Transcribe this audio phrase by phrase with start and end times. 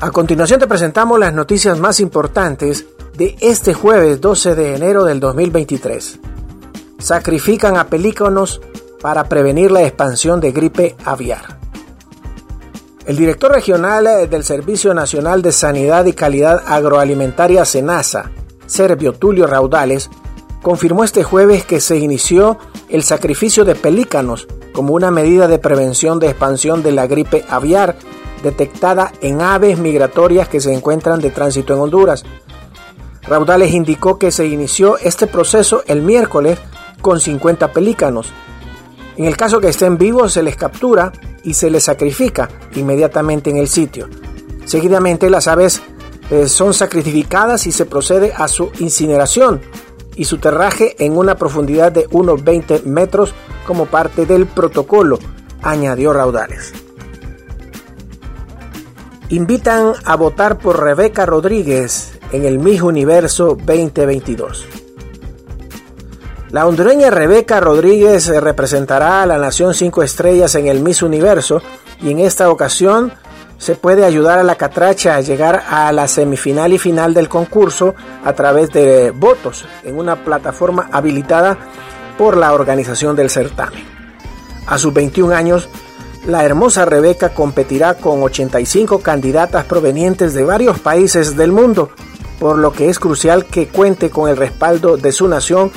[0.00, 5.18] A continuación te presentamos las noticias más importantes de este jueves 12 de enero del
[5.18, 6.20] 2023.
[7.00, 8.60] Sacrifican a pelícanos
[9.02, 11.58] para prevenir la expansión de gripe aviar.
[13.06, 18.30] El director regional del Servicio Nacional de Sanidad y Calidad Agroalimentaria SENASA,
[18.66, 20.10] Servio Tulio Raudales,
[20.62, 22.56] confirmó este jueves que se inició
[22.88, 27.96] el sacrificio de pelícanos como una medida de prevención de expansión de la gripe aviar
[28.42, 32.24] detectada en aves migratorias que se encuentran de tránsito en Honduras.
[33.22, 36.58] Raudales indicó que se inició este proceso el miércoles
[37.00, 38.32] con 50 pelícanos.
[39.16, 41.12] En el caso que estén vivos se les captura
[41.44, 44.08] y se les sacrifica inmediatamente en el sitio.
[44.64, 45.82] Seguidamente las aves
[46.30, 49.60] eh, son sacrificadas y se procede a su incineración
[50.14, 53.34] y su terraje en una profundidad de unos 20 metros
[53.66, 55.18] como parte del protocolo,
[55.62, 56.87] añadió Raudales.
[59.30, 64.66] Invitan a votar por Rebeca Rodríguez en el Miss Universo 2022.
[66.50, 71.60] La hondureña Rebeca Rodríguez representará a la Nación 5 Estrellas en el Miss Universo
[72.00, 73.12] y en esta ocasión
[73.58, 77.94] se puede ayudar a la catracha a llegar a la semifinal y final del concurso
[78.24, 81.58] a través de votos en una plataforma habilitada
[82.16, 83.84] por la organización del certamen.
[84.66, 85.68] A sus 21 años,
[86.28, 91.88] la hermosa Rebeca competirá con 85 candidatas provenientes de varios países del mundo,
[92.38, 95.72] por lo que es crucial que cuente con el respaldo de su nación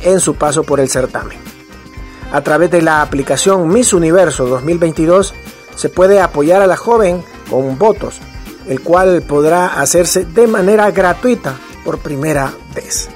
[0.00, 1.36] en su paso por el certamen.
[2.32, 5.34] A través de la aplicación Miss Universo 2022,
[5.76, 8.20] se puede apoyar a la joven con votos,
[8.68, 13.10] el cual podrá hacerse de manera gratuita por primera vez.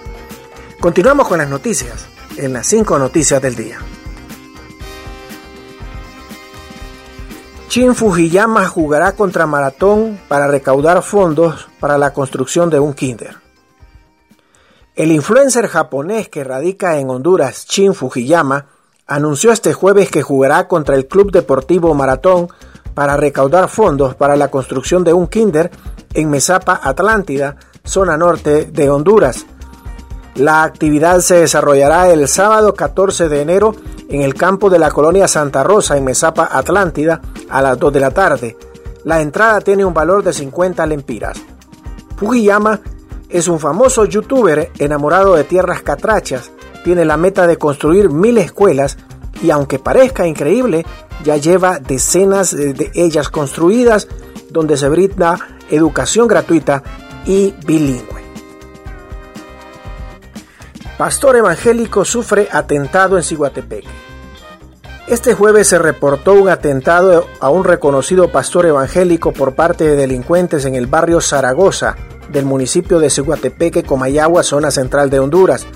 [0.81, 3.79] Continuamos con las noticias en las 5 noticias del día.
[7.75, 13.39] Shin Fujiyama jugará contra Maratón para recaudar fondos para la construcción de un kinder.
[14.95, 18.67] El influencer japonés que radica en Honduras, Shin Fujiyama,
[19.09, 22.47] anunció este jueves que jugará contra el Club Deportivo Maratón
[22.95, 25.73] para recaudar fondos para la construcción de un kinder
[26.13, 29.47] en Mesapa, Atlántida, zona norte de Honduras.
[30.37, 33.75] La actividad se desarrollará el sábado 14 de enero
[34.09, 38.01] en el campo de la colonia Santa Rosa en Mesapa, Atlántida, a las 2 de
[38.01, 38.57] la tarde.
[39.05, 41.39] La entrada tiene un valor de 50 lempiras.
[42.17, 42.81] Fujiyama
[43.29, 46.51] es un famoso youtuber enamorado de tierras catrachas
[46.85, 48.99] tiene la meta de construir mil escuelas
[49.43, 50.85] y aunque parezca increíble,
[51.25, 54.07] ya lleva decenas de ellas construidas
[54.51, 55.39] donde se brinda
[55.71, 56.83] educación gratuita
[57.27, 58.23] y bilingüe.
[60.99, 63.85] Pastor evangélico sufre atentado en Ciguatepec.
[65.07, 70.65] Este jueves se reportó un atentado a un reconocido pastor evangélico por parte de delincuentes
[70.65, 71.97] en el barrio Zaragoza
[72.33, 75.67] del municipio de Ciguatepeque, Comayagua, zona central de Honduras.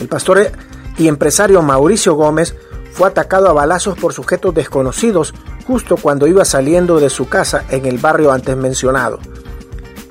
[0.00, 0.50] El pastor
[0.98, 2.56] y empresario Mauricio Gómez
[2.90, 5.32] fue atacado a balazos por sujetos desconocidos
[5.64, 9.20] justo cuando iba saliendo de su casa en el barrio antes mencionado.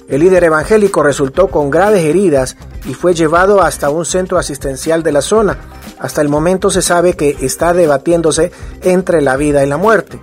[0.07, 2.55] El líder evangélico resultó con graves heridas
[2.85, 5.57] y fue llevado hasta un centro asistencial de la zona.
[5.99, 8.51] Hasta el momento se sabe que está debatiéndose
[8.81, 10.19] entre la vida y la muerte.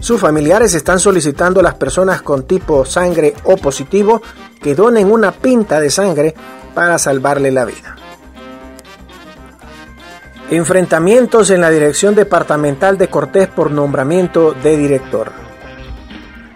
[0.00, 4.22] Sus familiares están solicitando a las personas con tipo sangre O positivo
[4.62, 6.34] que donen una pinta de sangre
[6.74, 7.96] para salvarle la vida.
[10.50, 15.30] Enfrentamientos en la Dirección Departamental de Cortés por nombramiento de director.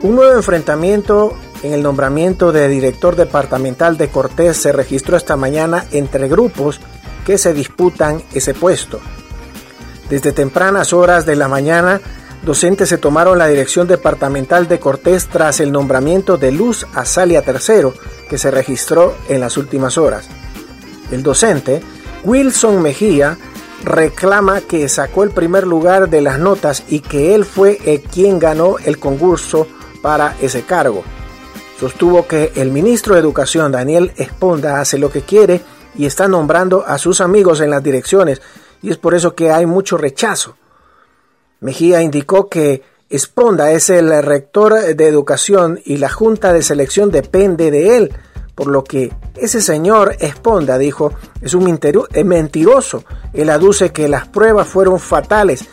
[0.00, 5.84] Un nuevo enfrentamiento en el nombramiento de director departamental de Cortés se registró esta mañana
[5.92, 6.80] entre grupos
[7.24, 9.00] que se disputan ese puesto.
[10.08, 12.00] Desde tempranas horas de la mañana,
[12.44, 17.90] docentes se tomaron la dirección departamental de Cortés tras el nombramiento de Luz Azalia III,
[18.28, 20.28] que se registró en las últimas horas.
[21.10, 21.82] El docente,
[22.24, 23.38] Wilson Mejía,
[23.82, 28.38] reclama que sacó el primer lugar de las notas y que él fue el quien
[28.38, 29.66] ganó el concurso
[30.02, 31.02] para ese cargo.
[31.78, 35.60] Sostuvo que el ministro de Educación, Daniel Esponda, hace lo que quiere
[35.96, 38.40] y está nombrando a sus amigos en las direcciones
[38.82, 40.56] y es por eso que hay mucho rechazo.
[41.60, 47.70] Mejía indicó que Esponda es el rector de educación y la junta de selección depende
[47.70, 48.12] de él,
[48.54, 51.78] por lo que ese señor Esponda dijo es un
[52.24, 53.04] mentiroso.
[53.32, 55.64] Él aduce que las pruebas fueron fatales.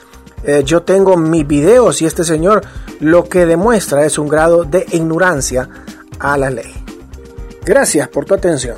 [0.44, 2.62] Eh, yo tengo mis videos y este señor
[3.00, 5.70] lo que demuestra es un grado de ignorancia
[6.20, 6.74] a la ley.
[7.66, 8.78] Gracias por tu atención.